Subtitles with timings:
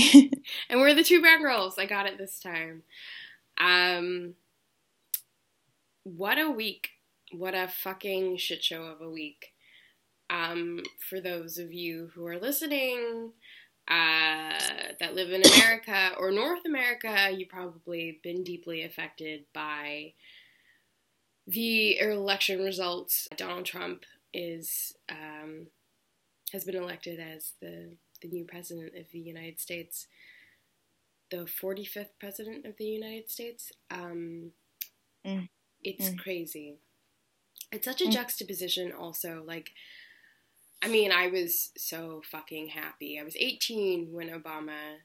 [0.68, 1.78] And we're the two brown girls.
[1.78, 2.82] I got it this time.
[3.58, 4.34] Um,
[6.04, 6.90] what a week.
[7.32, 9.52] What a fucking shit show of a week.
[10.28, 13.32] Um, for those of you who are listening
[13.88, 14.58] uh,
[15.00, 20.12] that live in America or North America, you've probably been deeply affected by
[21.46, 23.28] the election results.
[23.36, 25.66] Donald Trump is um,
[26.52, 27.90] has been elected as the
[28.22, 30.06] the new president of the United States,
[31.30, 33.72] the 45th president of the United States.
[33.90, 34.52] Um,
[35.24, 35.48] Mm.
[35.82, 36.18] It's Mm.
[36.18, 36.78] crazy.
[37.72, 38.12] It's such a Mm.
[38.12, 39.42] juxtaposition, also.
[39.46, 39.70] Like,
[40.82, 43.18] I mean, I was so fucking happy.
[43.18, 45.00] I was 18 when Obama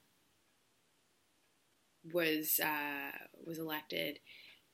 [2.13, 3.11] was uh,
[3.45, 4.19] was elected,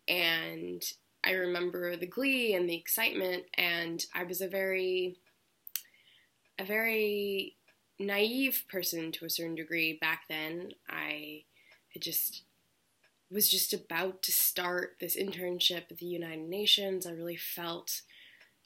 [0.08, 0.84] and
[1.24, 3.46] I remember the glee and the excitement.
[3.56, 5.18] And I was a very
[6.60, 7.58] a very
[8.02, 10.72] naive person to a certain degree back then.
[10.90, 11.44] I
[11.94, 12.44] had just
[13.32, 17.08] was just about to start this internship at the United Nations.
[17.08, 18.02] I really felt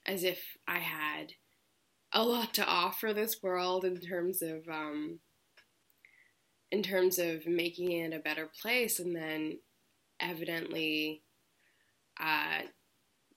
[0.06, 1.34] as if I had
[2.12, 5.20] a lot to offer this world in terms of um,
[6.72, 9.60] in terms of making it a better place, and then
[10.20, 11.22] evidently
[12.20, 12.62] uh,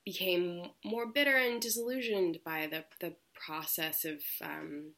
[0.05, 4.93] became more bitter and disillusioned by the the process of um,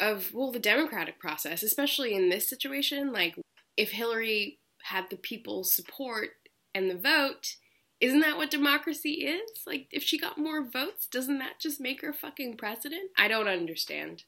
[0.00, 3.12] of well the democratic process, especially in this situation.
[3.12, 3.36] Like
[3.76, 6.30] if Hillary had the people's support
[6.74, 7.56] and the vote,
[8.00, 9.62] isn't that what democracy is?
[9.66, 13.10] Like if she got more votes, doesn't that just make her fucking president?
[13.16, 14.24] I don't understand.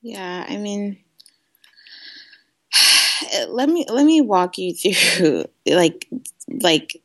[0.00, 0.98] Yeah, I mean,
[3.48, 6.08] let me let me walk you through like
[6.48, 7.00] like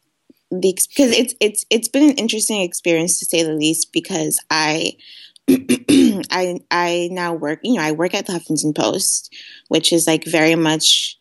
[0.50, 4.94] the because it's it's it's been an interesting experience to say the least because I
[5.50, 9.34] I I now work you know I work at the Huffington Post,
[9.70, 11.18] which is like very much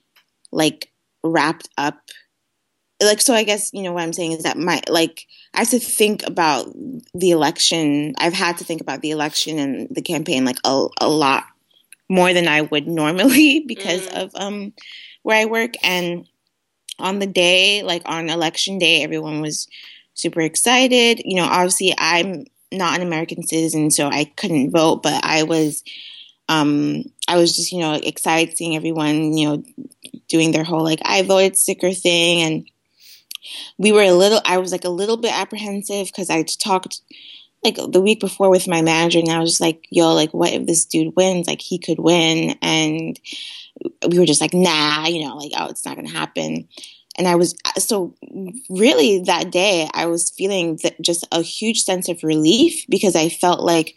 [0.53, 0.91] like
[1.25, 2.01] wrapped up.
[3.03, 5.71] Like so i guess you know what i'm saying is that my like i have
[5.71, 6.67] to think about
[7.15, 8.15] the election.
[8.19, 11.45] I've had to think about the election and the campaign like a, a lot
[12.09, 14.25] more than i would normally because Mm.
[14.25, 14.73] of um
[15.25, 15.75] where i work.
[15.83, 16.29] And
[16.99, 19.69] on the day like on election day everyone was
[20.15, 21.23] super excited.
[21.25, 25.83] You know obviously i'm not an american citizen so i couldn't vote but i was
[26.49, 29.63] um i was just you know excited seeing everyone you know
[30.29, 32.71] doing their whole like I voted sticker thing and
[33.79, 37.01] we were a little I was like a little bit apprehensive because I talked
[37.63, 40.53] like the week before with my manager and I was just like, yo, like what
[40.53, 41.47] if this dude wins?
[41.47, 43.19] Like he could win and
[44.09, 46.69] we were just like, nah, you know, like oh it's not gonna happen.
[47.17, 48.15] And I was so
[48.69, 53.61] really that day I was feeling just a huge sense of relief because I felt
[53.61, 53.95] like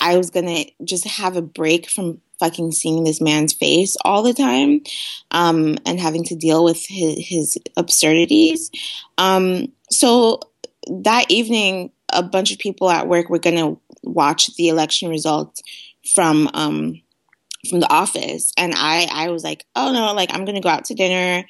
[0.00, 4.32] I was gonna just have a break from fucking seeing this man's face all the
[4.32, 4.80] time
[5.30, 8.70] um, and having to deal with his, his absurdities.
[9.18, 10.40] Um, so
[10.88, 15.62] that evening, a bunch of people at work were gonna watch the election results
[16.14, 17.00] from um,
[17.68, 20.86] from the office, and I I was like, oh no, like I'm gonna go out
[20.86, 21.44] to dinner.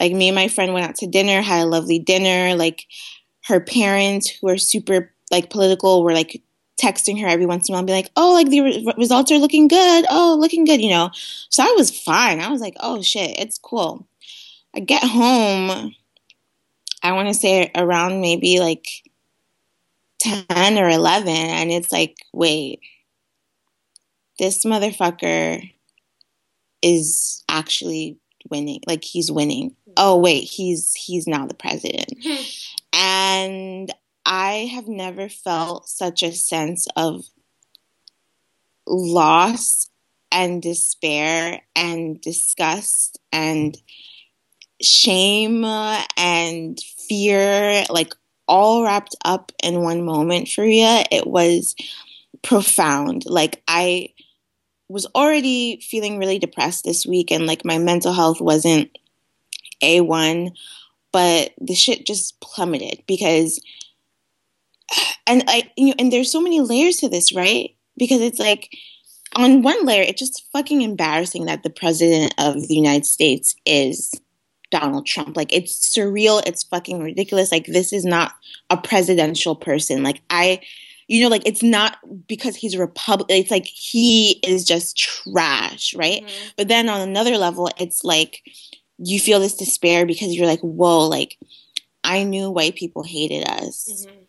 [0.00, 2.56] Like me and my friend went out to dinner, had a lovely dinner.
[2.56, 2.86] Like
[3.44, 6.42] her parents, who are super like political, were like
[6.80, 9.30] texting her every once in a while, and be like, "Oh, like the re- results
[9.30, 10.06] are looking good.
[10.10, 11.10] Oh, looking good," you know.
[11.50, 12.40] So I was fine.
[12.40, 14.06] I was like, "Oh shit, it's cool."
[14.74, 15.94] I get home.
[17.02, 18.86] I want to say around maybe like
[20.20, 22.80] ten or eleven, and it's like, wait,
[24.38, 25.70] this motherfucker
[26.82, 28.18] is actually
[28.50, 28.80] winning.
[28.86, 29.76] Like he's winning.
[29.96, 32.14] Oh wait, he's he's now the president.
[32.22, 32.42] Hmm.
[32.92, 33.94] And
[34.26, 37.24] I have never felt such a sense of
[38.86, 39.88] loss
[40.32, 43.76] and despair and disgust and
[44.82, 45.64] shame
[46.16, 46.78] and
[47.08, 48.14] fear, like
[48.46, 51.02] all wrapped up in one moment for you.
[51.10, 51.74] It was
[52.42, 53.24] profound.
[53.26, 54.10] Like, I
[54.88, 58.96] was already feeling really depressed this week, and like my mental health wasn't
[59.82, 60.52] A1,
[61.12, 63.60] but the shit just plummeted because
[65.26, 67.70] and I you know, and there's so many layers to this, right?
[67.96, 68.70] Because it's like
[69.36, 74.12] on one layer, it's just fucking embarrassing that the president of the United States is
[74.70, 75.36] Donald Trump.
[75.36, 77.52] Like it's surreal, it's fucking ridiculous.
[77.52, 78.32] Like this is not
[78.70, 80.02] a presidential person.
[80.02, 80.60] Like I
[81.06, 81.98] you know, like it's not
[82.28, 83.36] because he's a Republican.
[83.36, 86.22] It's like he is just trash, right?
[86.22, 86.52] Mhm.
[86.56, 88.42] But then on another level, it's like
[89.02, 91.38] you feel this despair because you're like, whoa, like
[92.04, 94.26] I knew white people hated us, Mhm.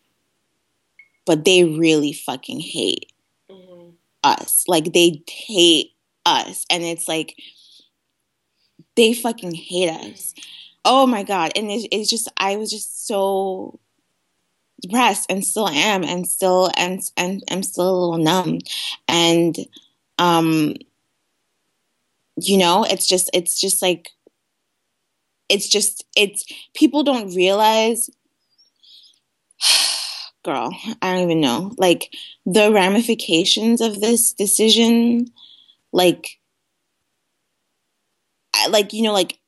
[1.26, 3.12] but they really fucking hate
[3.50, 3.94] Mhm.
[4.24, 4.64] us.
[4.66, 5.92] Like they hate
[6.24, 6.64] us.
[6.70, 7.36] And it's like,
[8.96, 10.34] they fucking hate us.
[10.84, 11.52] Oh my God.
[11.56, 13.78] And it's, it's just, I was just so
[14.80, 18.58] depressed and still am and still and and I'm still a little numb
[19.06, 19.56] and
[20.18, 20.74] um
[22.36, 24.10] you know it's just it's just like
[25.52, 26.44] it's just it's
[26.74, 28.08] people don't realize
[30.44, 31.72] girl i don't even know.
[31.76, 32.12] Like
[32.46, 35.26] the ramifications of this decision
[35.92, 36.40] like
[38.70, 39.38] like you know like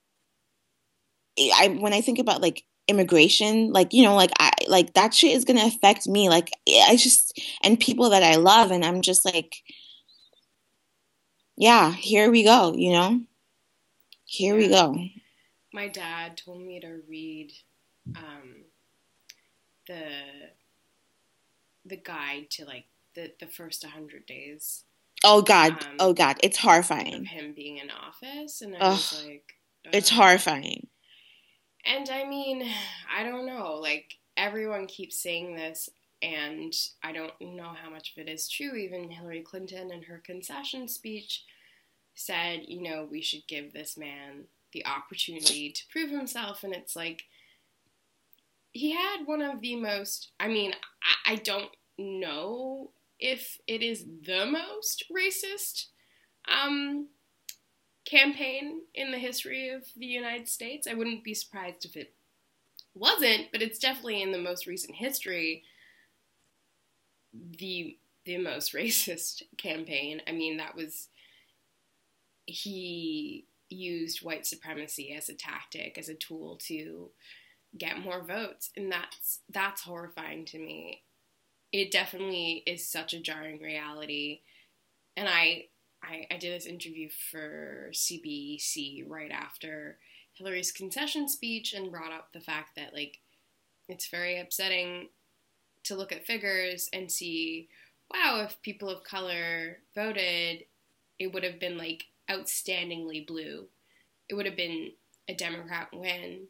[1.56, 5.32] i when i think about like immigration like you know like i like that shit
[5.34, 6.28] is gonna affect me.
[6.28, 9.56] Like i just and people that i love and i'm just like
[11.56, 13.20] yeah here we go you know?
[14.26, 14.96] Here we go
[15.74, 17.52] my dad told me to read
[18.16, 18.64] um
[19.86, 20.04] the
[21.84, 24.84] the guide to like the the first 100 days
[25.24, 25.72] oh god.
[25.72, 26.36] um, oh god.
[26.42, 27.24] It's horrifying.
[27.24, 29.54] him being in office and i Ugh, was like
[29.86, 30.86] uh, it's horrifying.
[31.86, 32.66] And I mean,
[33.14, 33.74] I don't know.
[33.74, 35.90] Like, everyone keeps saying this,
[36.22, 36.72] and
[37.02, 38.74] I don't know how much of it is true.
[38.74, 41.44] Even Hillary Clinton in her concession speech
[42.14, 44.44] said, you know, we should give this man
[44.74, 46.62] the opportunity to prove himself.
[46.62, 47.24] And it's like,
[48.72, 50.74] he had one of the most, I mean,
[51.26, 55.86] I, I don't know if it is the most racist
[56.48, 57.06] um,
[58.04, 60.86] campaign in the history of the United States.
[60.86, 62.12] I wouldn't be surprised if it
[62.94, 65.62] wasn't, but it's definitely in the most recent history
[67.58, 70.20] the the most racist campaign.
[70.26, 71.08] I mean, that was
[72.46, 77.10] he used white supremacy as a tactic, as a tool to
[77.76, 81.02] get more votes, and that's that's horrifying to me.
[81.72, 84.40] It definitely is such a jarring reality,
[85.16, 85.66] and I
[86.02, 89.98] I, I did this interview for CBC right after
[90.34, 93.18] Hillary's concession speech and brought up the fact that like
[93.88, 95.08] it's very upsetting
[95.84, 97.68] to look at figures and see,
[98.12, 100.64] wow, if people of color voted,
[101.18, 103.66] it would have been like outstandingly blue.
[104.28, 104.92] It would have been
[105.28, 106.48] a Democrat win.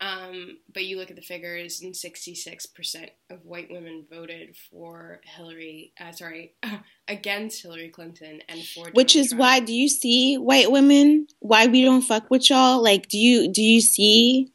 [0.00, 5.92] Um, but you look at the figures, and 66% of white women voted for Hillary,
[6.00, 6.54] uh, sorry,
[7.08, 9.40] against Hillary Clinton and for Which is Trump.
[9.40, 12.80] why do you see white women why we don't fuck with y'all?
[12.80, 14.52] Like do you do you see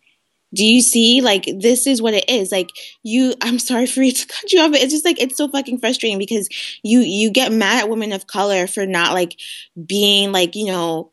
[0.53, 1.21] do you see?
[1.21, 2.51] Like this is what it is.
[2.51, 2.69] Like
[3.03, 5.47] you i'm sorry for you to cut you off but it's just like it's so
[5.47, 6.49] fucking frustrating because
[6.83, 9.39] you you get mad at women of color for not like
[9.85, 11.11] being like you know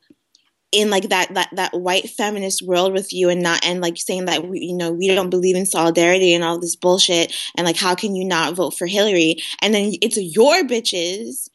[0.73, 4.27] in like that that that white feminist world with you and not and like saying
[4.27, 7.77] that we, you know we don't believe in solidarity and all this bullshit and like
[7.77, 9.37] how can you not vote for Hillary?
[9.63, 11.49] And then it's your bitches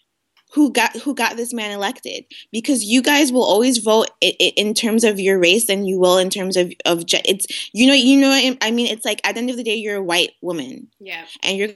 [0.54, 4.74] who got who got this man elected because you guys will always vote in, in
[4.74, 8.20] terms of your race and you will in terms of of it's you know you
[8.20, 8.32] know
[8.62, 11.26] I mean it's like at the end of the day you're a white woman yeah
[11.44, 11.70] and you're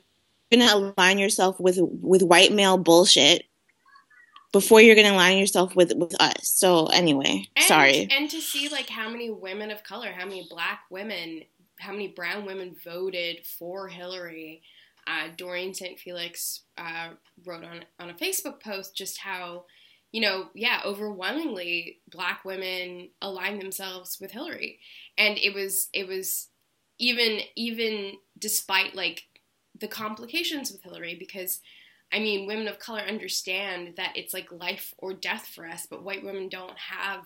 [0.51, 3.43] gonna align yourself with with white male bullshit
[4.51, 6.47] before you're gonna align yourself with with us.
[6.47, 8.07] So anyway, and, sorry.
[8.11, 11.43] And to see like how many women of color, how many black women,
[11.79, 14.63] how many brown women voted for Hillary.
[15.09, 15.99] Uh, Doreen St.
[15.99, 17.09] Felix uh,
[17.45, 19.65] wrote on on a Facebook post just how,
[20.11, 24.79] you know, yeah, overwhelmingly black women aligned themselves with Hillary,
[25.17, 26.49] and it was it was
[26.99, 29.23] even even despite like
[29.79, 31.59] the complications with Hillary because
[32.11, 36.03] I mean, women of color understand that it's like life or death for us, but
[36.03, 37.25] white women don't have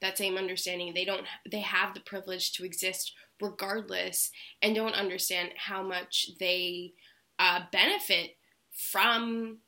[0.00, 0.94] that same understanding.
[0.94, 4.30] They don't they have the privilege to exist regardless
[4.62, 6.92] and don't understand how much they
[7.38, 8.36] uh, benefit
[8.72, 9.58] from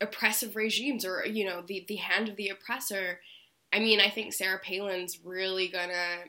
[0.00, 3.20] oppressive regimes or you know the the hand of the oppressor.
[3.72, 6.24] I mean, I think Sarah Palin's really gonna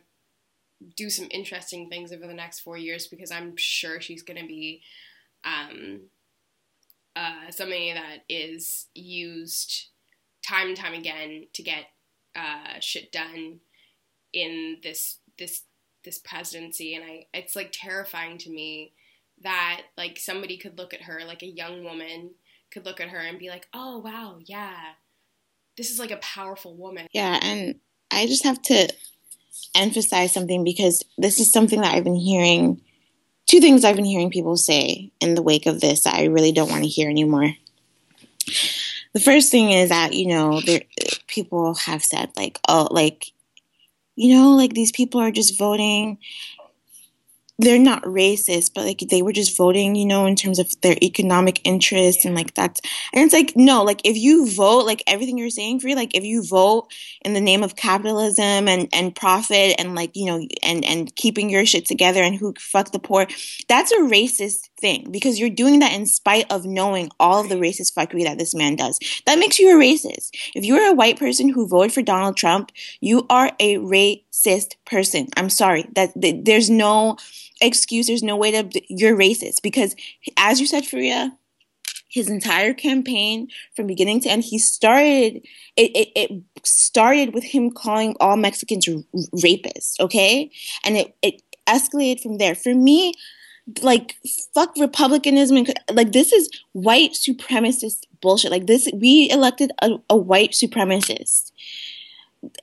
[0.95, 4.81] do some interesting things over the next four years because I'm sure she's gonna be
[5.43, 6.01] um,
[7.15, 9.87] uh, something that is used
[10.45, 11.85] time and time again to get
[12.35, 13.59] uh, shit done
[14.31, 15.63] in this this
[16.03, 18.93] this presidency, and I it's like terrifying to me
[19.43, 22.31] that like somebody could look at her like a young woman
[22.71, 24.77] could look at her and be like, oh wow, yeah,
[25.77, 27.07] this is like a powerful woman.
[27.13, 27.75] Yeah, and
[28.11, 28.91] I just have to
[29.75, 32.81] emphasize something because this is something that I've been hearing
[33.45, 36.51] two things I've been hearing people say in the wake of this that I really
[36.51, 37.51] don't want to hear anymore.
[39.13, 40.81] The first thing is that, you know, there
[41.27, 43.31] people have said like, oh, like,
[44.15, 46.17] you know, like these people are just voting
[47.59, 50.97] they're not racist, but like they were just voting, you know, in terms of their
[51.01, 52.29] economic interests yeah.
[52.29, 52.81] and like that's
[53.13, 56.15] and it's like no, like if you vote, like everything you're saying for you, like
[56.15, 56.87] if you vote
[57.23, 61.49] in the name of capitalism and and profit and like you know and and keeping
[61.49, 63.27] your shit together and who fuck the poor,
[63.67, 67.55] that's a racist thing because you're doing that in spite of knowing all of the
[67.55, 68.99] racist fuckery that this man does.
[69.25, 70.31] That makes you a racist.
[70.53, 75.29] If you're a white person who voted for Donald Trump, you are a racist person.
[75.37, 77.15] I'm sorry that, that there's no
[77.61, 78.07] excuse.
[78.07, 79.95] There's no way to you're racist because,
[80.35, 81.31] as you said, Fariha,
[82.09, 85.47] his entire campaign from beginning to end, he started
[85.77, 90.51] it, it, it started with him calling all Mexicans rapists, okay?
[90.83, 92.53] And it, it escalated from there.
[92.53, 93.13] For me,
[93.81, 94.17] like
[94.53, 98.51] fuck republicanism and like this is white supremacist bullshit.
[98.51, 101.51] Like this we elected a, a white supremacist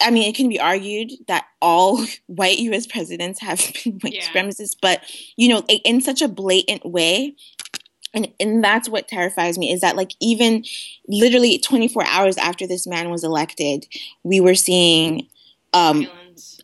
[0.00, 2.86] I mean, it can be argued that all white U.S.
[2.86, 4.22] presidents have been white yeah.
[4.22, 5.02] supremacists, but
[5.36, 7.34] you know, in such a blatant way.
[8.12, 10.64] And, and that's what terrifies me is that like even
[11.06, 13.86] literally 24 hours after this man was elected,
[14.24, 15.28] we were seeing
[15.72, 16.08] um,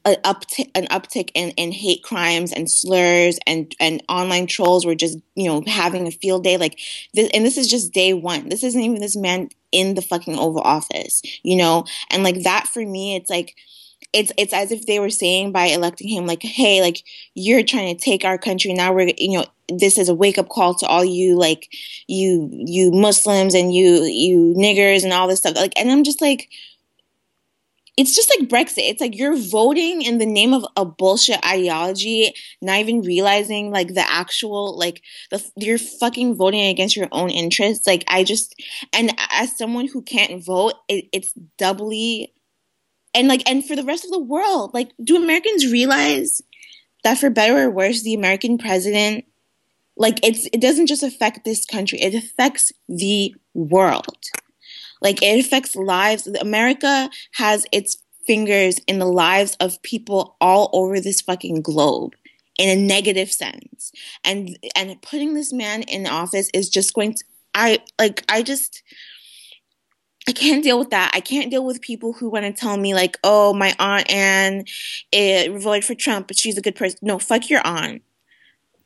[0.07, 4.95] an uptick an uptick in, in hate crimes and slurs and and online trolls were
[4.95, 6.79] just you know having a field day like
[7.15, 8.49] this and this is just day one.
[8.49, 11.85] This isn't even this man in the fucking oval office you know?
[12.11, 13.57] And like that for me it's like
[14.13, 17.03] it's it's as if they were saying by electing him like hey like
[17.35, 18.73] you're trying to take our country.
[18.75, 21.69] Now we're you know this is a wake up call to all you like
[22.07, 25.57] you you muslims and you you niggers and all this stuff.
[25.57, 26.49] Like and i'm just like
[27.97, 28.89] it's just like Brexit.
[28.91, 33.95] It's like you're voting in the name of a bullshit ideology, not even realizing like
[33.95, 37.87] the actual like the you're fucking voting against your own interests.
[37.87, 38.55] Like I just
[38.93, 42.35] and as someone who can't vote, it, it's doubly
[43.15, 46.43] and like and for the rest of the world, like do Americans realize
[47.03, 49.25] that for better or worse, the American president
[49.97, 54.19] like it's it doesn't just affect this country; it affects the world.
[55.01, 56.27] Like it affects lives.
[56.27, 62.15] America has its fingers in the lives of people all over this fucking globe
[62.59, 63.93] in a negative sense.
[64.25, 67.25] And and putting this man in office is just going to
[67.55, 68.83] I like I just
[70.29, 71.13] I can't deal with that.
[71.15, 74.65] I can't deal with people who want to tell me like, "Oh, my aunt Anne
[75.13, 78.03] it eh, voted for Trump, but she's a good person." No, fuck your aunt.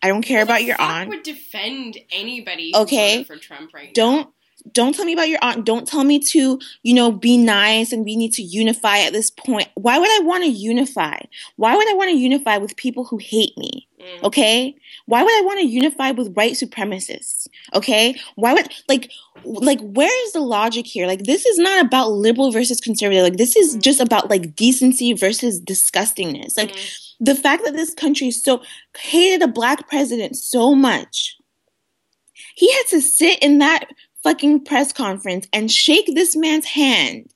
[0.03, 1.09] I don't care about your aunt.
[1.09, 3.25] Would defend anybody okay.
[3.25, 4.33] for Trump right Don't now
[4.73, 5.65] don't tell me about your aunt.
[5.65, 9.31] Don't tell me to, you know, be nice and we need to unify at this
[9.31, 9.69] point.
[9.75, 11.19] Why would I want to unify?
[11.57, 13.89] Why would I want to unify with people who hate me?
[14.01, 14.25] Mm.
[14.25, 14.77] Okay?
[15.07, 17.49] Why would I want to unify with white supremacists?
[17.75, 18.15] Okay?
[18.37, 19.11] Why would like
[19.45, 21.07] like where is the logic here?
[21.07, 23.23] Like this is not about liberal versus conservative.
[23.23, 23.83] Like this is mm.
[23.83, 26.57] just about like decency versus disgustingness.
[26.57, 27.15] Like mm.
[27.21, 28.63] the fact that this country so
[28.97, 31.37] hated a black president so much
[32.61, 33.87] he had to sit in that
[34.23, 37.33] fucking press conference and shake this man's hand.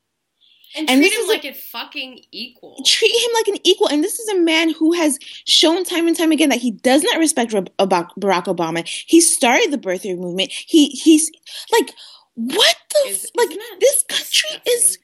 [0.76, 2.82] And, and treat him like a, a fucking equal.
[2.84, 3.88] Treat him like an equal.
[3.88, 7.04] And this is a man who has shown time and time again that he does
[7.04, 8.84] not respect Barack Obama.
[8.86, 10.50] He started the birther movement.
[10.50, 11.30] He he's
[11.70, 11.94] like,
[12.34, 13.50] what the is, like?
[13.80, 14.98] This country is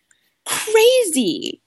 [0.45, 1.63] crazy.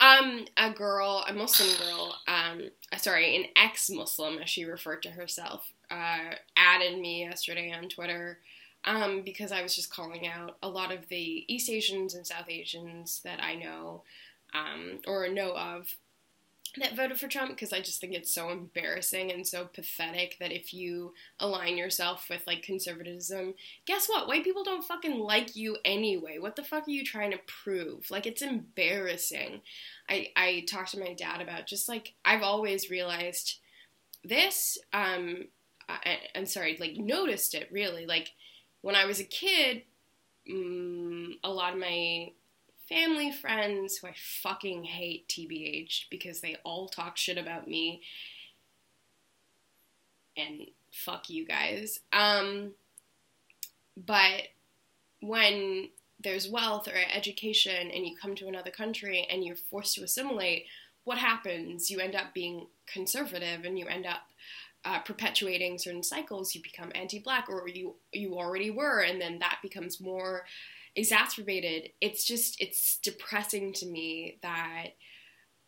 [0.00, 5.10] Um, a girl, a Muslim girl, um, uh, sorry, an ex-Muslim, as she referred to
[5.10, 8.40] herself, uh, added me yesterday on Twitter
[8.86, 12.48] um, because I was just calling out a lot of the East Asians and South
[12.48, 14.02] Asians that I know
[14.54, 15.96] um, or know of
[16.78, 20.52] that voted for Trump because I just think it's so embarrassing and so pathetic that
[20.52, 23.54] if you align yourself with like conservatism,
[23.86, 24.28] guess what?
[24.28, 26.38] White people don't fucking like you anyway.
[26.38, 28.10] What the fuck are you trying to prove?
[28.10, 29.62] Like it's embarrassing.
[30.08, 33.58] I I talked to my dad about just like I've always realized
[34.22, 35.44] this um
[35.88, 38.30] I, I'm sorry, like noticed it really like
[38.86, 39.82] when I was a kid,
[40.48, 42.30] um, a lot of my
[42.88, 48.02] family friends who I fucking hate TBH because they all talk shit about me
[50.36, 51.98] and fuck you guys.
[52.12, 52.74] Um,
[53.96, 54.50] but
[55.20, 55.88] when
[56.22, 60.66] there's wealth or education and you come to another country and you're forced to assimilate,
[61.02, 61.90] what happens?
[61.90, 64.25] You end up being conservative and you end up
[64.86, 69.58] uh, perpetuating certain cycles, you become anti-black, or you you already were, and then that
[69.62, 70.44] becomes more
[70.94, 71.90] exacerbated.
[72.00, 74.90] It's just it's depressing to me that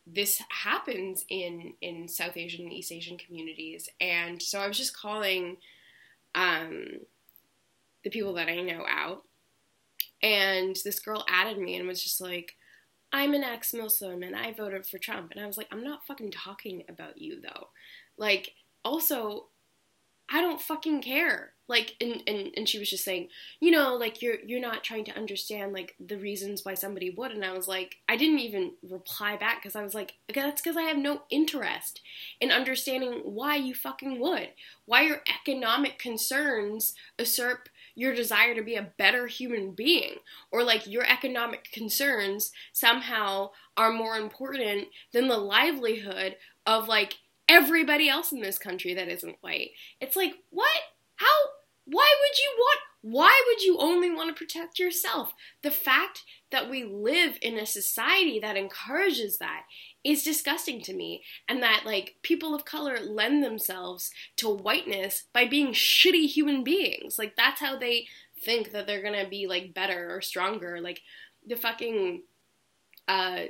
[0.07, 4.97] this happens in in South Asian and East Asian communities, and so I was just
[4.97, 5.57] calling
[6.35, 6.87] um,
[8.05, 9.25] the people that I know out,
[10.23, 12.55] and this girl added me and was just like,
[13.13, 15.33] I'm an ex Muslim and I voted for Trump.
[15.33, 17.69] And I was like, I'm not fucking talking about you though.
[18.17, 18.53] Like,
[18.88, 19.49] also,
[20.30, 21.52] I don't fucking care.
[21.68, 23.28] Like and, and and she was just saying,
[23.61, 27.30] you know, like you're you're not trying to understand like the reasons why somebody would
[27.30, 30.78] and I was like, I didn't even reply back cuz I was like, that's cuz
[30.78, 32.00] I have no interest
[32.40, 34.54] in understanding why you fucking would.
[34.87, 40.87] Why your economic concerns usurp your desire to be a better human being or like
[40.87, 47.18] your economic concerns somehow are more important than the livelihood of like
[47.49, 49.71] everybody else in this country that isn't white.
[50.00, 50.81] It's like, what?
[51.17, 51.26] How?
[51.87, 52.81] Why would you want?
[53.00, 55.33] Why would you only want to protect yourself?
[55.62, 59.62] The fact that we live in a society that encourages that
[60.02, 61.23] is disgusting to me.
[61.49, 67.19] And that, like, people of color lend themselves to whiteness by being shitty human beings.
[67.19, 68.07] Like, that's how they
[68.40, 70.81] think that they're gonna be, like, better or stronger.
[70.81, 71.02] Like,
[71.47, 72.23] the fucking,
[73.07, 73.45] uh,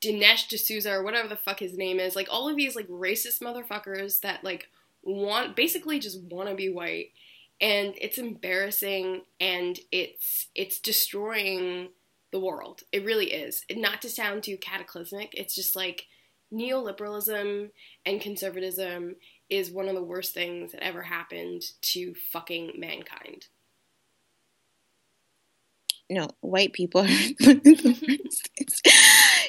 [0.00, 3.40] Dinesh D'Souza or whatever the fuck his name is, like all of these like racist
[3.40, 4.68] motherfuckers that like
[5.02, 7.12] want basically just want to be white
[7.60, 11.88] and it's embarrassing and it's it's destroying
[12.30, 12.82] the world.
[12.92, 13.64] It really is.
[13.70, 16.06] Not to sound too cataclysmic, it's just like
[16.52, 17.70] neoliberalism
[18.04, 19.16] and conservatism
[19.48, 23.46] is one of the worst things that ever happened to fucking mankind
[26.10, 27.06] no, white people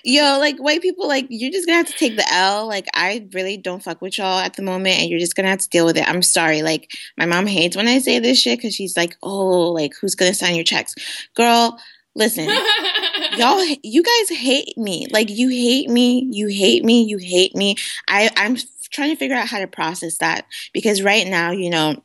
[0.03, 2.67] Yo, like white people, like you're just gonna have to take the L.
[2.67, 5.59] Like I really don't fuck with y'all at the moment, and you're just gonna have
[5.59, 6.07] to deal with it.
[6.07, 6.61] I'm sorry.
[6.61, 10.15] Like my mom hates when I say this shit because she's like, "Oh, like who's
[10.15, 10.95] gonna sign your checks,
[11.35, 11.77] girl?"
[12.15, 12.49] Listen,
[13.37, 15.07] y'all, you guys hate me.
[15.11, 16.27] Like you hate me.
[16.31, 17.03] You hate me.
[17.03, 17.75] You hate me.
[18.07, 18.57] I I'm
[18.91, 22.01] trying to figure out how to process that because right now, you know,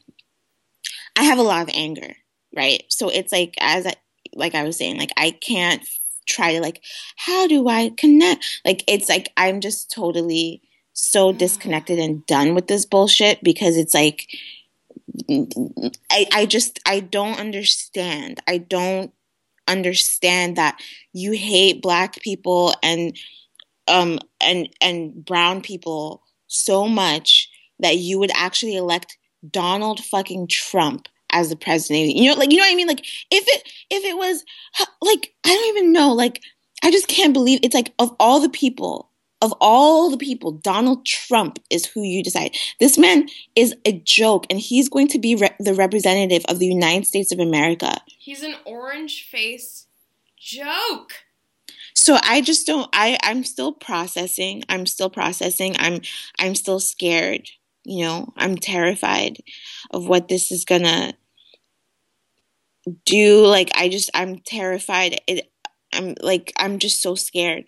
[1.17, 2.17] I have a lot of anger
[2.57, 2.85] right?
[2.89, 3.95] So it's like as I,
[4.37, 5.83] like I was saying, like I can't
[6.27, 6.83] try to like
[7.17, 8.45] how do I connect?
[8.65, 11.39] Like it's like I'm just totally so mm.
[11.39, 14.27] disconnected and done with this bullshit because it's like
[16.11, 18.41] I I just I don't understand.
[18.47, 19.13] I don't
[19.67, 20.81] understand that
[21.13, 23.17] you hate black people and
[23.89, 29.17] um and and brown people so much that you would actually elect
[29.51, 32.15] Donald fucking Trump as the president.
[32.15, 32.89] You know, like you know what I mean?
[32.89, 34.45] Like if it if it was
[35.03, 36.13] like I don't even know.
[36.13, 36.41] Like
[36.83, 39.11] I just can't believe it's like of all the people,
[39.43, 42.57] of all the people, Donald Trump is who you decide.
[42.81, 46.67] This man is a joke, and he's going to be re- the representative of the
[46.67, 47.99] United States of America.
[48.07, 49.87] He's an orange face
[50.39, 51.13] joke.
[51.95, 52.89] So I just don't.
[52.93, 54.65] I I'm still processing.
[54.69, 55.75] I'm still processing.
[55.79, 56.01] I'm
[56.39, 57.49] I'm still scared.
[57.85, 59.39] You know, I'm terrified
[59.91, 61.15] of what this is gonna
[63.05, 65.21] do like i just i'm terrified.
[65.27, 65.51] It,
[65.93, 67.65] i'm like i'm just so scared.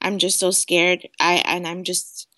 [0.00, 1.08] I'm just so scared.
[1.20, 2.28] I and i'm just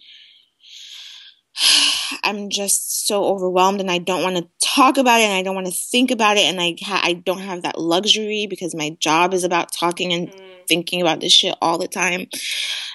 [2.24, 5.54] i'm just so overwhelmed and i don't want to talk about it and i don't
[5.54, 8.90] want to think about it and i ha- i don't have that luxury because my
[9.00, 10.66] job is about talking and mm.
[10.68, 12.26] thinking about this shit all the time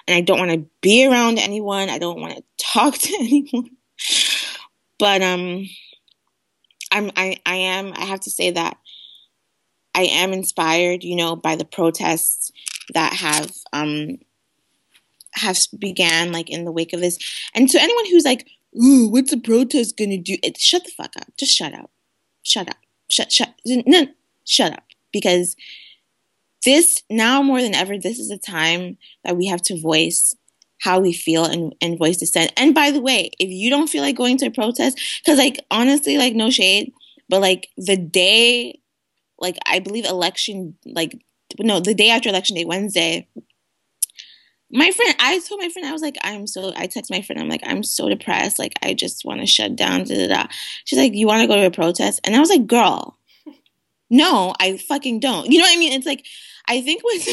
[0.07, 1.89] and i don't want to be around anyone.
[1.89, 3.69] I don't want to talk to anyone.
[4.97, 5.67] But um
[6.91, 8.77] i'm i i am i have to say that
[9.95, 12.51] I am inspired, you know, by the protests
[12.93, 14.17] that have um
[15.33, 17.17] have began like in the wake of this.
[17.55, 21.15] And to anyone who's like, "Ooh, what's a protest gonna do?" It, shut the fuck
[21.17, 21.29] up.
[21.37, 21.89] Just shut up.
[22.43, 22.77] Shut up.
[23.09, 24.07] Shut shut no,
[24.43, 24.83] shut up.
[25.11, 25.55] Because
[26.65, 30.35] this now more than ever, this is a time that we have to voice
[30.79, 32.51] how we feel and, and voice dissent.
[32.57, 35.63] And by the way, if you don't feel like going to a protest, because like
[35.71, 36.91] honestly, like no shade,
[37.29, 38.79] but like the day
[39.39, 41.17] like I believe election like
[41.59, 43.27] no the day after election day Wednesday.
[44.71, 46.73] My friend, I told my friend I was like I'm so.
[46.75, 48.59] I text my friend I'm like I'm so depressed.
[48.59, 50.03] Like I just want to shut down.
[50.03, 50.47] Da, da, da.
[50.85, 52.19] She's like, you want to go to a protest?
[52.23, 53.17] And I was like, girl,
[54.09, 55.51] no, I fucking don't.
[55.51, 55.93] You know what I mean?
[55.93, 56.25] It's like
[56.67, 57.27] I think with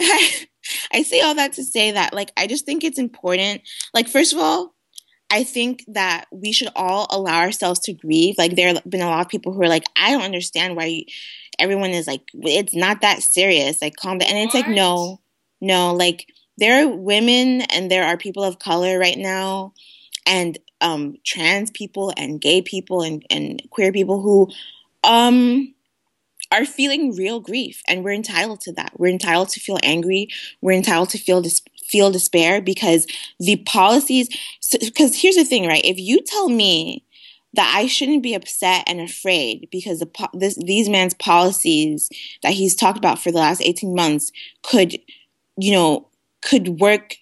[0.00, 0.46] I,
[0.92, 3.62] I say all that to say that like I just think it's important.
[3.92, 4.74] Like first of all,
[5.30, 8.36] I think that we should all allow ourselves to grieve.
[8.38, 10.84] Like there have been a lot of people who are like, I don't understand why
[10.86, 11.04] you,
[11.58, 13.82] everyone is like, it's not that serious.
[13.82, 14.30] Like calm down.
[14.30, 15.20] And it's like, no,
[15.60, 15.92] no.
[15.94, 19.74] Like there are women and there are people of color right now,
[20.26, 24.48] and um, trans people and gay people and, and queer people who
[25.04, 25.74] um
[26.50, 30.28] are feeling real grief and we're entitled to that we're entitled to feel angry
[30.60, 33.06] we're entitled to feel dis- feel despair because
[33.40, 34.28] the policies
[34.80, 37.04] because so, here's the thing right if you tell me
[37.54, 42.08] that I shouldn't be upset and afraid because the this, these man's policies
[42.42, 44.30] that he's talked about for the last 18 months
[44.62, 44.98] could
[45.58, 46.08] you know,
[46.42, 47.16] could work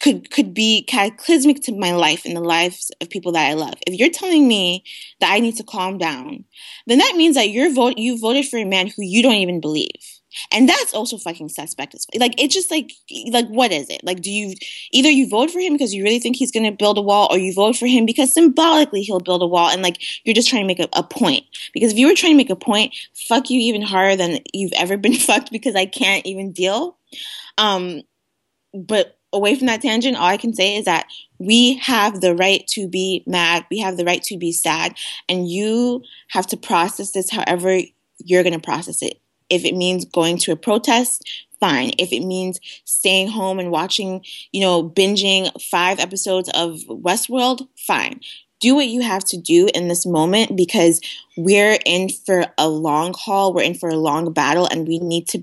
[0.00, 3.74] could could be cataclysmic to my life and the lives of people that I love.
[3.86, 4.84] If you're telling me
[5.18, 6.44] that I need to calm down,
[6.86, 9.60] then that means that you're vote you voted for a man who you don't even
[9.60, 10.19] believe.
[10.52, 11.94] And that's also fucking suspect.
[12.18, 12.92] Like it's just like
[13.30, 14.02] like what is it?
[14.04, 14.54] Like do you
[14.92, 17.28] either you vote for him because you really think he's going to build a wall
[17.30, 20.48] or you vote for him because symbolically he'll build a wall and like you're just
[20.48, 21.44] trying to make a, a point.
[21.72, 24.72] Because if you were trying to make a point, fuck you even harder than you've
[24.72, 26.96] ever been fucked because I can't even deal.
[27.58, 28.02] Um
[28.72, 31.06] but away from that tangent, all I can say is that
[31.38, 33.64] we have the right to be mad.
[33.70, 34.96] We have the right to be sad.
[35.28, 37.80] And you have to process this however
[38.18, 39.20] you're going to process it.
[39.50, 41.28] If it means going to a protest,
[41.60, 41.92] fine.
[41.98, 48.20] If it means staying home and watching, you know, binging five episodes of Westworld, fine.
[48.60, 51.00] Do what you have to do in this moment because
[51.36, 55.28] we're in for a long haul, we're in for a long battle, and we need
[55.28, 55.42] to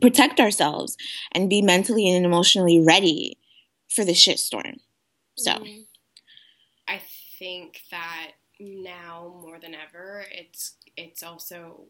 [0.00, 0.96] protect ourselves
[1.32, 3.38] and be mentally and emotionally ready
[3.88, 4.80] for the shitstorm.
[5.36, 5.82] So, mm-hmm.
[6.88, 7.00] I
[7.38, 11.86] think that now more than ever, it's it's also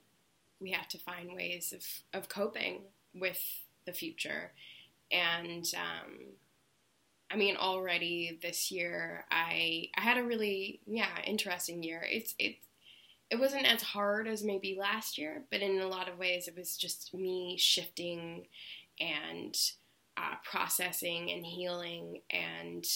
[0.60, 1.84] we have to find ways of
[2.18, 2.82] of coping
[3.14, 3.42] with
[3.86, 4.52] the future,
[5.10, 6.34] and um,
[7.30, 12.06] I mean, already this year, I I had a really yeah interesting year.
[12.08, 12.66] It's it's
[13.30, 16.56] it wasn't as hard as maybe last year, but in a lot of ways, it
[16.56, 18.46] was just me shifting
[19.00, 19.56] and
[20.16, 22.86] uh, processing and healing and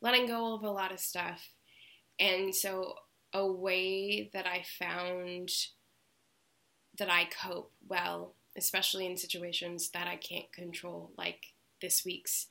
[0.00, 1.52] letting go of a lot of stuff.
[2.18, 2.94] And so,
[3.32, 5.50] a way that I found
[7.00, 11.46] that I cope well, especially in situations that I can't control, like
[11.82, 12.46] this week's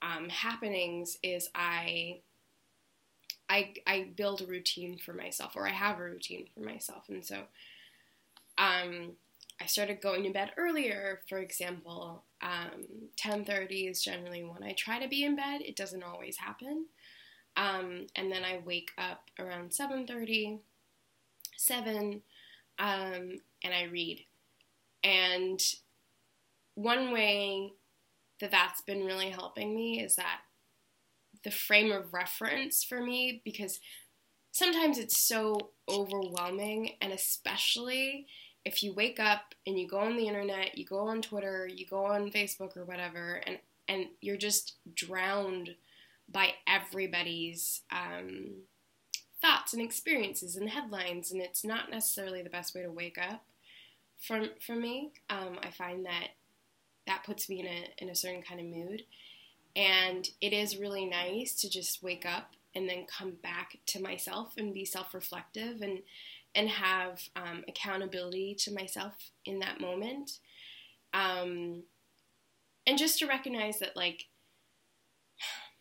[0.00, 2.20] um, happenings, is I
[3.48, 7.24] I I build a routine for myself, or I have a routine for myself, and
[7.24, 7.36] so
[8.56, 9.12] um,
[9.60, 11.20] I started going to bed earlier.
[11.28, 12.84] For example, um,
[13.16, 15.60] ten thirty is generally when I try to be in bed.
[15.62, 16.86] It doesn't always happen,
[17.56, 20.58] um, and then I wake up around seven thirty,
[21.56, 22.22] seven,
[22.78, 24.24] um, and I read.
[25.02, 25.60] And
[26.74, 27.72] one way
[28.40, 30.40] that that's been really helping me is that
[31.42, 33.80] the frame of reference for me because
[34.52, 38.26] sometimes it's so overwhelming and especially
[38.64, 41.86] if you wake up and you go on the internet, you go on Twitter, you
[41.86, 45.74] go on Facebook or whatever, and and you're just drowned
[46.30, 48.62] by everybody's um,
[49.42, 53.44] thoughts and experiences and headlines, and it's not necessarily the best way to wake up.
[54.26, 56.28] For for me, um, I find that
[57.06, 59.02] that puts me in a in a certain kind of mood,
[59.76, 64.54] and it is really nice to just wake up and then come back to myself
[64.56, 66.00] and be self reflective and,
[66.54, 70.38] and have um, accountability to myself in that moment.
[71.12, 71.84] Um,
[72.86, 74.26] and just to recognize that, like,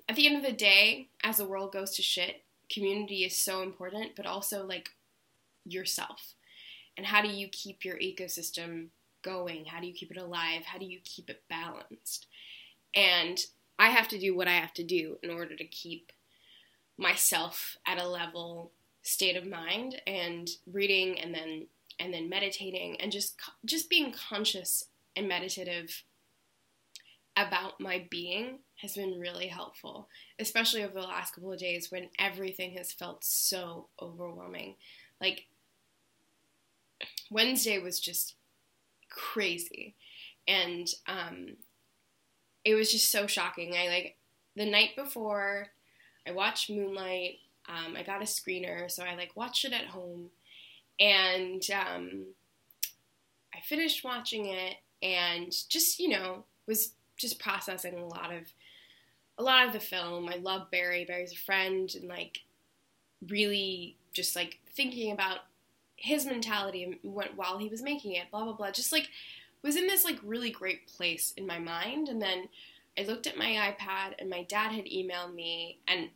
[0.07, 3.61] at the end of the day, as the world goes to shit, community is so
[3.61, 4.89] important, but also like
[5.65, 6.35] yourself.
[6.97, 8.87] And how do you keep your ecosystem
[9.23, 9.65] going?
[9.65, 10.65] How do you keep it alive?
[10.65, 12.27] How do you keep it balanced?
[12.95, 13.39] And
[13.79, 16.11] I have to do what I have to do in order to keep
[16.97, 21.67] myself at a level state of mind and reading and then
[21.99, 26.03] and then meditating and just just being conscious and meditative
[27.35, 30.07] about my being has been really helpful
[30.39, 34.75] especially over the last couple of days when everything has felt so overwhelming
[35.19, 35.47] like
[37.29, 38.35] Wednesday was just
[39.09, 39.95] crazy
[40.47, 41.57] and um,
[42.65, 43.75] it was just so shocking.
[43.75, 44.17] I like
[44.55, 45.67] the night before
[46.27, 47.35] I watched Moonlight.
[47.67, 50.29] Um, I got a screener, so I like watched it at home,
[50.99, 52.25] and um,
[53.53, 58.43] I finished watching it and just you know was just processing a lot of
[59.37, 60.29] a lot of the film.
[60.29, 61.05] I love Barry.
[61.05, 62.39] Barry's a friend, and like
[63.29, 65.39] really just like thinking about
[66.03, 68.29] his mentality went while he was making it.
[68.29, 68.71] Blah blah blah.
[68.71, 69.07] Just like
[69.61, 72.49] was in this like really great place in my mind and then
[72.97, 76.09] I looked at my iPad and my dad had emailed me and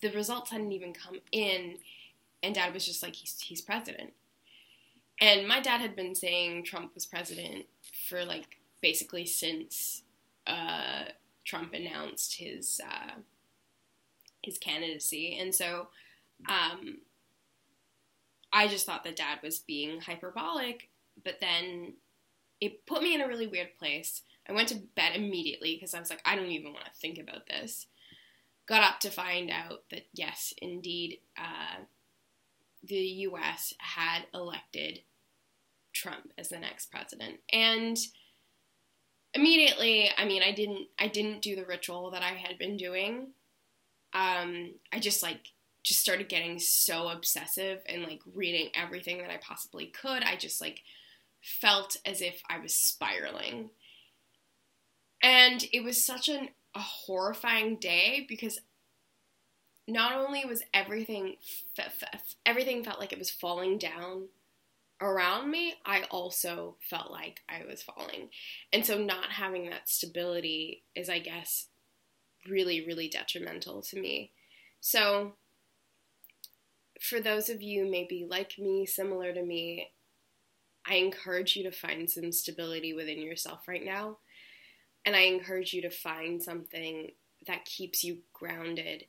[0.00, 1.76] the results hadn't even come in
[2.42, 4.12] and dad was just like he's he's president.
[5.20, 7.66] And my dad had been saying Trump was president
[8.08, 10.02] for like basically since
[10.48, 11.04] uh,
[11.44, 13.20] Trump announced his uh,
[14.42, 15.88] his candidacy, and so
[16.48, 16.98] um,
[18.52, 20.88] I just thought that dad was being hyperbolic.
[21.22, 21.94] But then
[22.60, 24.22] it put me in a really weird place.
[24.48, 27.18] I went to bed immediately because I was like, I don't even want to think
[27.18, 27.86] about this.
[28.66, 31.82] Got up to find out that, yes, indeed, uh,
[32.82, 35.00] the US had elected
[35.92, 37.40] Trump as the next president.
[37.52, 37.98] And
[39.34, 43.28] immediately, I mean, I didn't I didn't do the ritual that I had been doing.
[44.14, 45.40] Um, I just like
[45.88, 50.22] just started getting so obsessive and like reading everything that I possibly could.
[50.22, 50.82] I just like
[51.40, 53.70] felt as if I was spiraling.
[55.22, 58.60] And it was such an, a horrifying day because
[59.86, 61.36] not only was everything
[62.44, 64.28] everything felt like it was falling down
[65.00, 68.28] around me, I also felt like I was falling.
[68.74, 71.68] And so not having that stability is I guess
[72.46, 74.32] really really detrimental to me.
[74.80, 75.32] So
[77.00, 79.90] for those of you maybe like me, similar to me,
[80.86, 84.18] I encourage you to find some stability within yourself right now.
[85.04, 87.12] And I encourage you to find something
[87.46, 89.04] that keeps you grounded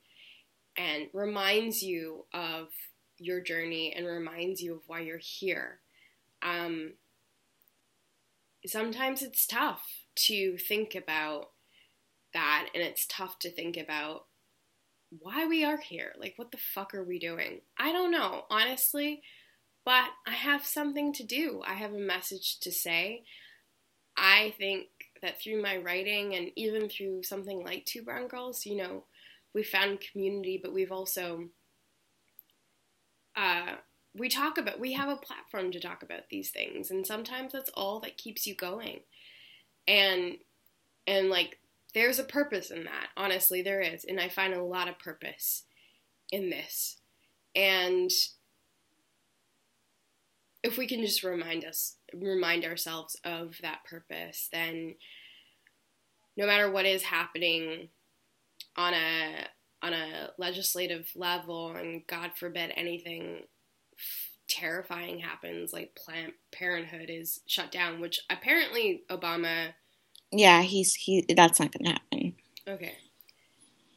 [0.77, 2.67] and reminds you of
[3.17, 5.79] your journey and reminds you of why you're here.
[6.41, 6.93] Um,
[8.65, 11.49] sometimes it's tough to think about
[12.33, 14.25] that, and it's tough to think about
[15.09, 16.13] why we are here.
[16.19, 17.61] Like, what the fuck are we doing?
[17.77, 19.21] I don't know, honestly,
[19.85, 21.61] but I have something to do.
[21.65, 23.23] I have a message to say.
[24.15, 24.87] I think
[25.21, 29.05] that through my writing and even through something like Two Brown Girls, you know,
[29.53, 31.49] we found community, but we've also
[33.35, 33.75] uh,
[34.15, 37.69] we talk about we have a platform to talk about these things, and sometimes that's
[37.73, 38.99] all that keeps you going.
[39.87, 40.37] And
[41.07, 41.57] and like
[41.93, 43.07] there's a purpose in that.
[43.17, 44.05] Honestly, there is.
[44.05, 45.63] And I find a lot of purpose
[46.31, 46.97] in this.
[47.55, 48.11] And
[50.63, 54.95] if we can just remind us remind ourselves of that purpose, then
[56.37, 57.89] no matter what is happening
[58.75, 59.47] on a
[59.81, 63.41] on a legislative level and god forbid anything
[64.47, 69.73] terrifying happens like planned parenthood is shut down which apparently obama
[70.31, 71.25] yeah, he's he.
[71.35, 72.35] That's not gonna happen.
[72.67, 72.93] Okay.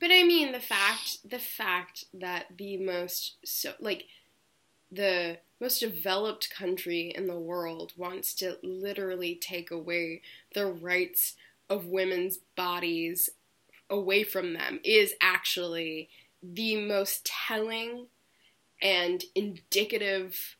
[0.01, 4.05] But I mean the fact the fact that the most so like
[4.91, 10.23] the most developed country in the world wants to literally take away
[10.55, 11.35] the rights
[11.71, 13.31] of women's bodies
[13.89, 16.09] away from them is actually
[16.43, 18.07] the most telling
[18.83, 20.57] and indicative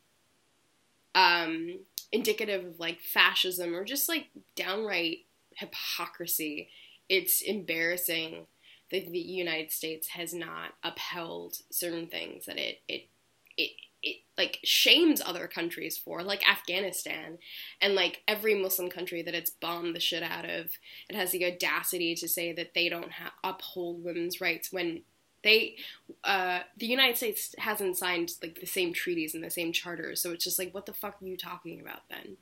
[1.15, 1.81] um
[2.13, 5.19] indicative of like fascism or just like downright
[5.57, 6.69] hypocrisy.
[7.09, 8.47] It's embarrassing
[8.91, 13.09] that the United States has not upheld certain things that it it
[13.57, 13.71] it
[14.03, 17.39] it like shames other countries for, like Afghanistan,
[17.81, 20.73] and like every Muslim country that it's bombed the shit out of.
[21.09, 25.03] It has the audacity to say that they don't ha- uphold women's rights when
[25.45, 25.77] they,
[26.25, 30.21] uh, the United States hasn't signed like the same treaties and the same charters.
[30.21, 32.37] So it's just like, what the fuck are you talking about then?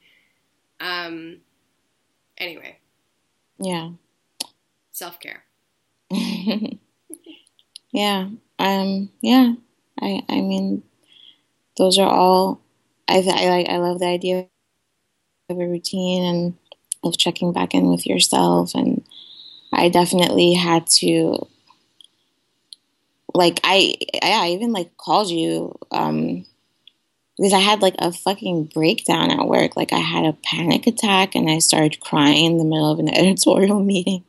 [0.81, 1.41] Um.
[2.39, 2.79] Anyway,
[3.61, 3.91] yeah.
[4.91, 5.45] Self care.
[7.93, 8.29] yeah.
[8.59, 9.11] Um.
[9.21, 9.55] Yeah.
[10.01, 10.23] I.
[10.29, 10.83] I mean,
[11.77, 12.61] those are all.
[13.09, 13.19] I.
[13.19, 13.69] I like.
[13.69, 14.49] I love the idea
[15.51, 16.55] of a routine and
[17.05, 19.05] of checking back in with yourself, and
[19.73, 21.47] I definitely had to.
[23.33, 26.45] Like I, I even like called you um,
[27.41, 29.75] because I had like a fucking breakdown at work.
[29.75, 33.09] Like I had a panic attack and I started crying in the middle of an
[33.15, 34.25] editorial meeting.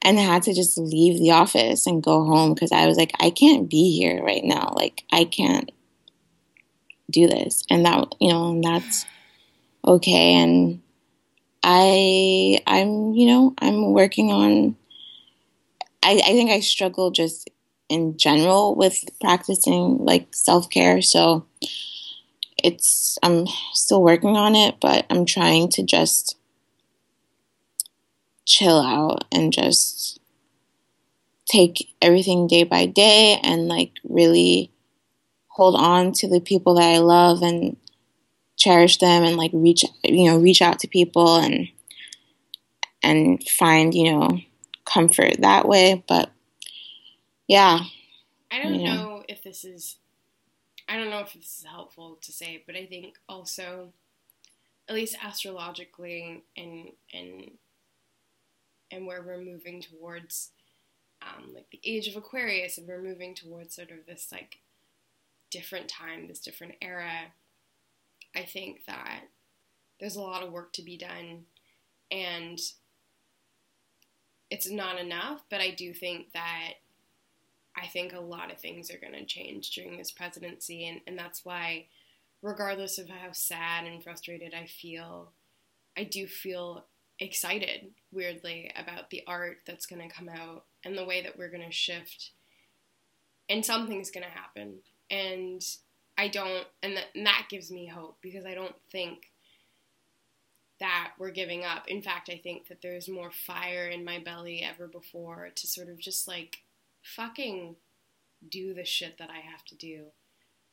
[0.00, 3.10] and I had to just leave the office and go home because I was like,
[3.18, 4.72] I can't be here right now.
[4.76, 5.72] Like I can't
[7.10, 7.64] do this.
[7.68, 9.04] And that you know, and that's
[9.84, 10.34] okay.
[10.34, 10.82] And
[11.64, 14.76] I I'm, you know, I'm working on
[16.04, 17.50] I, I think I struggle just
[17.90, 21.02] in general with practicing like self care.
[21.02, 21.44] So
[22.62, 26.36] it's I'm still working on it, but I'm trying to just
[28.46, 30.18] chill out and just
[31.46, 34.70] take everything day by day and like really
[35.48, 37.76] hold on to the people that I love and
[38.56, 41.68] cherish them and like reach you know reach out to people and
[43.02, 44.38] and find you know
[44.84, 46.30] comfort that way but
[47.50, 47.80] yeah
[48.50, 48.94] i don't know.
[48.94, 49.96] know if this is
[50.88, 53.92] I don't know if this is helpful to say, but I think also,
[54.88, 57.52] at least astrologically, and and
[58.90, 60.50] and where we're moving towards,
[61.22, 64.58] um, like the age of Aquarius, and we're moving towards sort of this like
[65.50, 67.32] different time, this different era.
[68.36, 69.24] I think that
[70.00, 71.46] there's a lot of work to be done,
[72.10, 72.60] and
[74.50, 75.42] it's not enough.
[75.50, 76.74] But I do think that
[77.80, 81.18] I think a lot of things are going to change during this presidency, and, and
[81.18, 81.86] that's why,
[82.42, 85.32] regardless of how sad and frustrated I feel,
[85.96, 86.86] I do feel
[87.18, 91.50] excited weirdly about the art that's going to come out and the way that we're
[91.50, 92.30] going to shift
[93.50, 94.78] and something's going to happen.
[95.10, 95.62] And
[96.20, 99.30] i don't and, th- and that gives me hope because i don't think
[100.78, 101.84] that we're giving up.
[101.88, 105.88] In fact i think that there's more fire in my belly ever before to sort
[105.88, 106.58] of just like
[107.02, 107.76] fucking
[108.48, 110.06] do the shit that i have to do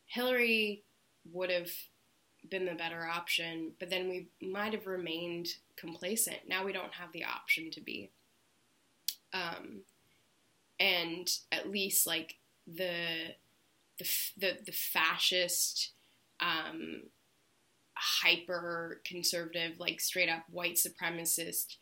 [0.06, 0.84] hillary
[1.32, 1.70] would have
[2.50, 6.38] been the better option, but then we might have remained complacent.
[6.48, 8.12] Now we don't have the option to be.
[9.34, 9.82] Um,
[10.80, 12.36] and at least like
[12.66, 13.34] the
[13.98, 15.92] the the, the fascist,
[16.40, 17.04] um,
[17.96, 21.76] hyper conservative, like straight up white supremacist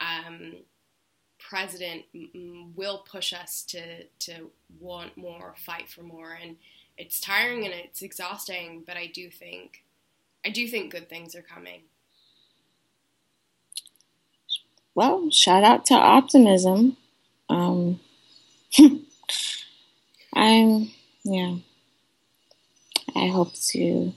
[0.00, 0.54] um,
[1.50, 2.04] president
[2.76, 6.56] will push us to to want more, fight for more, and
[6.96, 8.84] it's tiring and it's exhausting.
[8.86, 9.82] But I do think
[10.46, 11.82] I do think good things are coming.
[14.94, 16.96] Well, shout out to optimism.
[17.48, 18.00] Um,
[20.34, 20.90] I'm,
[21.24, 21.56] yeah,
[23.16, 24.12] I hope to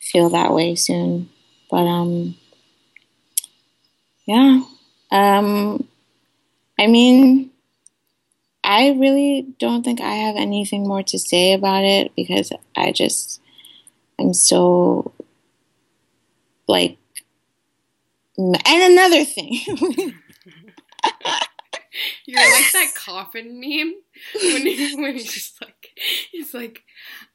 [0.00, 1.30] feel that way soon.
[1.70, 2.36] But, um,
[4.26, 4.62] yeah,
[5.10, 5.86] um,
[6.78, 7.50] I mean,
[8.64, 13.40] I really don't think I have anything more to say about it because I just
[14.18, 15.12] I'm so
[16.66, 16.98] like
[18.36, 19.60] and another thing.
[22.26, 23.94] You're like that coffin meme
[24.34, 25.90] when he, when he's just like
[26.32, 26.82] he's like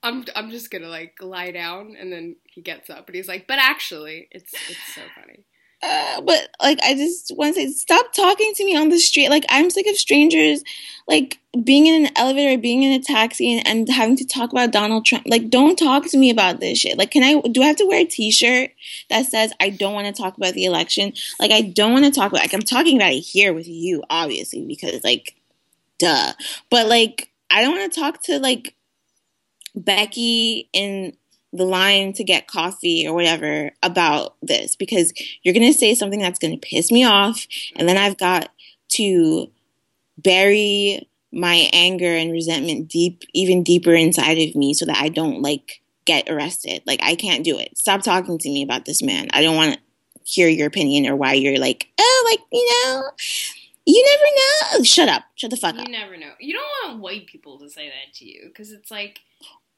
[0.04, 3.48] I'm I'm just gonna like lie down and then he gets up and he's like
[3.48, 5.46] but actually it's it's so funny.
[5.84, 9.30] Uh, but like I just want to say, stop talking to me on the street.
[9.30, 10.64] Like I'm sick of strangers,
[11.08, 14.72] like being in an elevator, being in a taxi, and, and having to talk about
[14.72, 15.26] Donald Trump.
[15.28, 16.98] Like, don't talk to me about this shit.
[16.98, 17.42] Like, can I?
[17.50, 18.72] Do I have to wear a T-shirt
[19.10, 21.14] that says I don't want to talk about the election?
[21.40, 22.42] Like, I don't want to talk about.
[22.42, 25.36] Like, I'm talking about it here with you, obviously, because like,
[26.00, 26.34] duh.
[26.70, 28.76] But like, I don't want to talk to like
[29.76, 31.18] Becky in
[31.54, 36.20] the line to get coffee or whatever about this because you're going to say something
[36.20, 38.50] that's going to piss me off and then I've got
[38.94, 39.52] to
[40.18, 45.42] bury my anger and resentment deep even deeper inside of me so that I don't
[45.42, 46.84] like get arrested.
[46.86, 47.78] Like I can't do it.
[47.78, 49.30] Stop talking to me about this man.
[49.34, 49.80] I don't want to
[50.24, 53.04] hear your opinion or why you're like, "Oh, like, you know,
[53.86, 55.24] you never know." Shut up.
[55.36, 55.88] Shut the fuck you up.
[55.88, 56.32] You never know.
[56.40, 59.22] You don't want white people to say that to you cuz it's like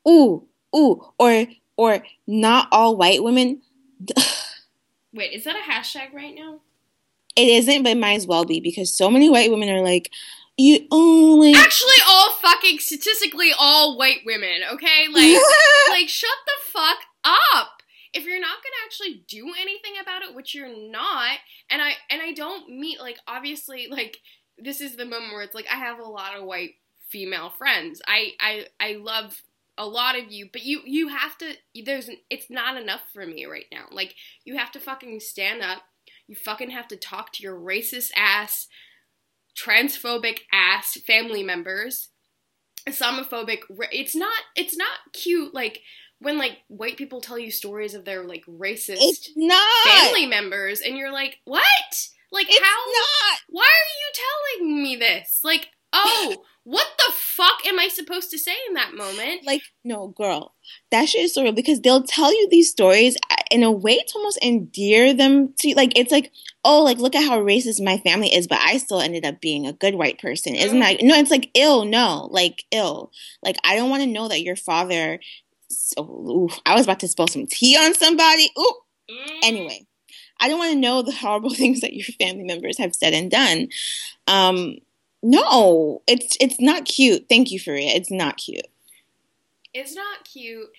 [0.08, 3.62] ooh, ooh, or or not all white women.
[5.14, 6.62] Wait, is that a hashtag right now?
[7.36, 10.12] It isn't, but it might as well be because so many white women are like,
[10.58, 14.62] you only actually all fucking statistically all white women.
[14.72, 15.38] Okay, like
[15.90, 17.82] like shut the fuck up.
[18.14, 21.38] If you're not gonna actually do anything about it, which you're not,
[21.70, 24.20] and I and I don't meet like obviously like
[24.58, 26.76] this is the moment where it's like I have a lot of white
[27.10, 28.02] female friends.
[28.08, 29.42] I I I love
[29.78, 31.54] a lot of you, but you you have to
[31.86, 33.86] there's it's not enough for me right now.
[33.92, 35.84] Like you have to fucking stand up.
[36.28, 38.68] You fucking have to talk to your racist ass,
[39.58, 42.10] transphobic ass family members,
[42.88, 43.60] Islamophobic.
[43.92, 45.82] It's not it's not cute like
[46.20, 49.28] when like white people tell you stories of their like racist
[49.86, 53.40] family members and you're like, "What?" Like it's how not.
[53.50, 55.42] Why are you telling me this?
[55.44, 59.46] Like, oh, what the fuck am I supposed to say in that moment?
[59.46, 60.54] Like, no, girl,
[60.92, 63.98] that shit is so real because they'll tell you these stories uh, in a way
[63.98, 65.76] to almost endear them to you.
[65.76, 65.98] like.
[65.98, 66.32] It's like,
[66.64, 69.66] oh, like look at how racist my family is, but I still ended up being
[69.66, 71.02] a good white person, isn't that?
[71.02, 71.86] No, it's like ill.
[71.86, 73.12] No, like ill.
[73.42, 75.20] Like I don't want to know that your father.
[75.70, 78.52] So, ooh, I was about to spill some tea on somebody.
[78.58, 78.74] Ooh.
[79.10, 79.40] Mm.
[79.44, 79.88] Anyway,
[80.40, 83.32] I don't want to know the horrible things that your family members have said and
[83.32, 83.70] done.
[84.28, 84.78] Um,
[85.24, 87.28] no, it's it's not cute.
[87.30, 87.96] Thank you, Fariha.
[87.96, 88.68] It's not cute.
[89.74, 90.70] It's not cute,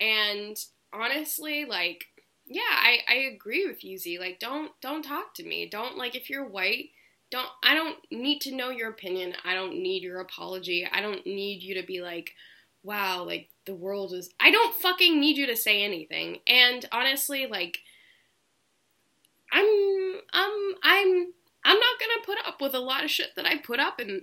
[0.00, 0.56] and
[0.92, 2.06] honestly, like,
[2.46, 4.18] yeah, I I agree with you, Z.
[4.18, 5.68] Like, don't don't talk to me.
[5.68, 6.90] Don't like if you're white.
[7.30, 9.34] Don't I don't need to know your opinion.
[9.44, 10.88] I don't need your apology.
[10.90, 12.30] I don't need you to be like,
[12.84, 14.30] wow, like the world is.
[14.40, 16.38] I don't fucking need you to say anything.
[16.46, 17.78] And honestly, like,
[19.52, 21.32] I'm um I'm
[21.64, 24.22] I'm not gonna put up with a lot of shit that I put up and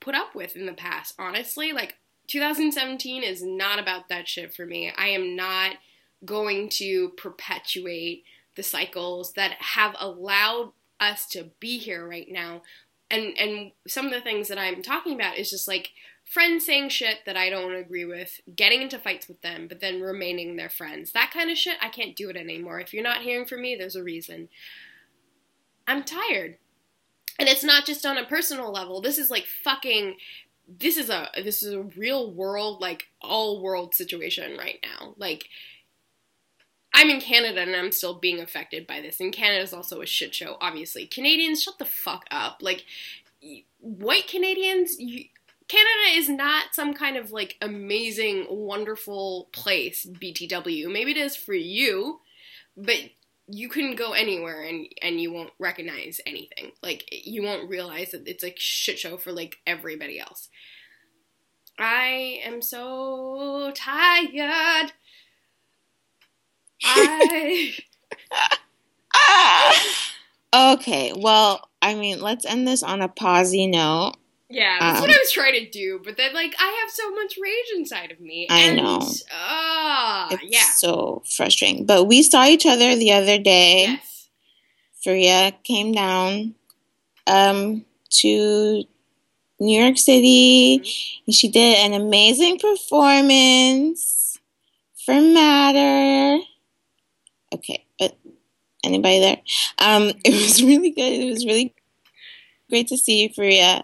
[0.00, 1.14] put up with in the past.
[1.18, 1.96] Honestly, like
[2.28, 4.92] 2017 is not about that shit for me.
[4.96, 5.76] I am not
[6.24, 8.24] going to perpetuate
[8.56, 12.62] the cycles that have allowed us to be here right now.
[13.10, 15.90] And and some of the things that I'm talking about is just like
[16.24, 20.00] friends saying shit that I don't agree with, getting into fights with them, but then
[20.00, 21.12] remaining their friends.
[21.12, 22.80] That kind of shit, I can't do it anymore.
[22.80, 24.48] If you're not hearing from me, there's a reason.
[25.86, 26.58] I'm tired.
[27.38, 29.00] And it's not just on a personal level.
[29.00, 30.16] This is like fucking
[30.68, 35.14] this is a this is a real world like all world situation right now.
[35.16, 35.48] Like
[36.96, 39.20] I'm in Canada and I'm still being affected by this.
[39.20, 41.06] And Canada's also a shit show, obviously.
[41.06, 42.62] Canadians, shut the fuck up.
[42.62, 42.86] Like,
[43.80, 45.26] white Canadians, you,
[45.68, 50.90] Canada is not some kind of like amazing, wonderful place, BTW.
[50.90, 52.20] Maybe it is for you,
[52.78, 52.96] but
[53.48, 56.72] you can go anywhere and and you won't recognize anything.
[56.82, 60.48] Like you won't realize that it's a shit show for like everybody else.
[61.78, 64.92] I am so tired.
[66.84, 67.74] I
[70.54, 74.14] Okay, well, I mean, let's end this on a posy note.
[74.48, 77.10] Yeah, that's um, what I was trying to do, but then like I have so
[77.10, 78.46] much rage inside of me.
[78.48, 79.00] I and, know.
[79.32, 80.70] Ah, uh, yeah.
[80.76, 81.84] So frustrating.
[81.84, 83.86] But we saw each other the other day.
[83.88, 84.28] Yes.
[85.04, 86.54] Fariha came down
[87.26, 88.84] um to
[89.58, 91.22] New York City mm-hmm.
[91.26, 94.38] and she did an amazing performance
[95.04, 96.40] for Matter.
[97.52, 98.16] Okay, but
[98.84, 99.40] anybody there?
[99.78, 101.12] Um it was really good.
[101.12, 101.74] It was really
[102.70, 103.82] great to see you, Fariha.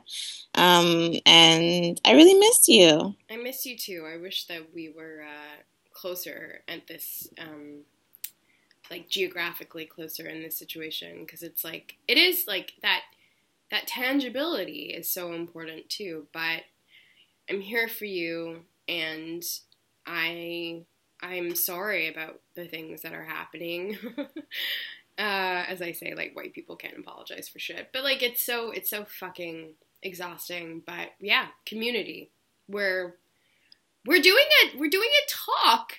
[0.55, 3.14] Um, and I really miss you.
[3.30, 4.07] I miss you too.
[4.07, 7.80] I wish that we were uh, closer at this, um,
[8.90, 13.03] like geographically closer in this situation, because it's like it is like that.
[13.70, 16.26] That tangibility is so important too.
[16.34, 16.64] But
[17.48, 19.42] I'm here for you, and
[20.07, 20.84] I
[21.22, 23.96] I'm sorry about the things that are happening.
[24.18, 28.70] uh, as I say, like white people can't apologize for shit, but like it's so
[28.72, 30.82] it's so fucking exhausting.
[30.86, 32.30] But yeah, community.
[32.68, 33.16] We're
[34.07, 34.78] we're doing it.
[34.78, 35.98] We're doing a talk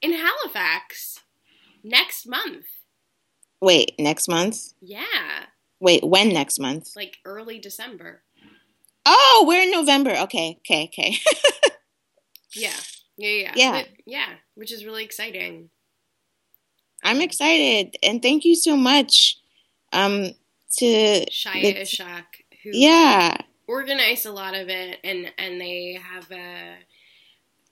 [0.00, 1.20] in Halifax
[1.82, 2.66] next month.
[3.60, 4.74] Wait, next month?
[4.80, 5.46] Yeah.
[5.80, 6.90] Wait, when next month?
[6.96, 8.22] Like early December.
[9.06, 10.16] Oh, we're in November.
[10.16, 11.18] Okay, okay, okay.
[12.54, 12.72] yeah.
[13.16, 13.52] Yeah, yeah.
[13.54, 13.72] Yeah.
[13.72, 15.70] But, yeah, which is really exciting.
[17.02, 19.38] I'm excited, and thank you so much
[19.92, 20.30] um,
[20.78, 23.36] to Shia Ishak, who yeah
[23.66, 26.76] organized a lot of it, and and they have a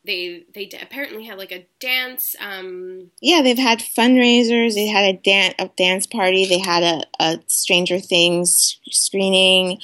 [0.05, 2.34] they they apparently had like a dance.
[2.40, 4.74] Um, yeah, they've had fundraisers.
[4.74, 6.47] They had a dance a dance party.
[6.47, 9.78] They had a, a Stranger Things screening,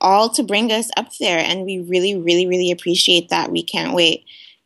[0.00, 3.50] all to bring us up there, and we really, really, really appreciate that.
[3.50, 4.24] We can't wait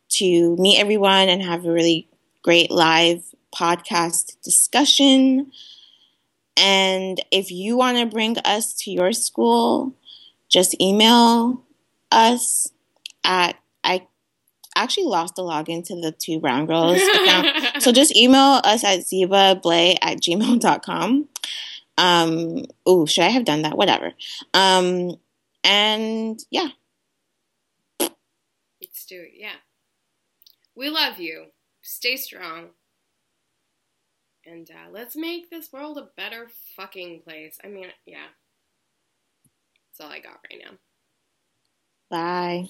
[0.09, 2.07] to meet everyone and have a really
[2.43, 3.23] great live
[3.55, 5.51] podcast discussion.
[6.57, 9.93] And if you want to bring us to your school,
[10.49, 11.63] just email
[12.11, 12.71] us
[13.23, 14.07] at I
[14.75, 17.81] actually lost the login to the two brown girls account.
[17.81, 21.27] so just email us at zebablay at gmail.com.
[21.97, 23.77] Um, oh, should I have done that?
[23.77, 24.13] Whatever.
[24.53, 25.15] Um,
[25.63, 26.69] and yeah.
[27.99, 29.31] Let's do it.
[29.35, 29.55] Yeah.
[30.75, 31.47] We love you.
[31.81, 32.69] Stay strong.
[34.49, 37.57] And uh, let's make this world a better fucking place.
[37.63, 38.27] I mean, yeah.
[39.91, 40.77] That's all I got right now.
[42.09, 42.69] Bye.